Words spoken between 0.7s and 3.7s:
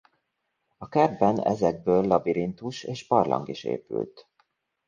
A kertben ezekből labirintus és barlang is